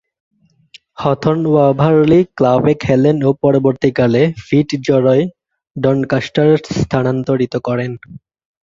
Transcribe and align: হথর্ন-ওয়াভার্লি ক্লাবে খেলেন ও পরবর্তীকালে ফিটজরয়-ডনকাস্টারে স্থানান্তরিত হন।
হথর্ন-ওয়াভার্লি 0.97 2.19
ক্লাবে 2.37 2.73
খেলেন 2.83 3.17
ও 3.23 3.39
পরবর্তীকালে 3.43 4.21
ফিটজরয়-ডনকাস্টারে 4.45 6.55
স্থানান্তরিত 6.79 7.53
হন। 7.67 7.91